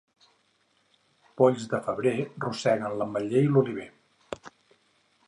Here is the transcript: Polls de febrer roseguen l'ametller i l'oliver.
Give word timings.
Polls 1.41 1.67
de 1.75 1.81
febrer 1.89 2.15
roseguen 2.45 2.97
l'ametller 3.03 3.45
i 3.49 3.53
l'oliver. 3.53 3.89